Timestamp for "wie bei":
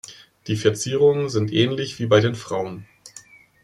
1.99-2.21